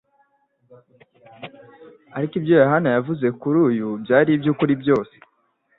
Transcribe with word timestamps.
ariko 2.17 2.33
ibyo 2.39 2.53
Yohana 2.61 2.89
yavuze 2.95 3.25
kuri 3.39 3.57
uyu 3.69 3.87
byari 4.03 4.29
iby'ukuri 4.37 4.73
byose." 4.81 5.15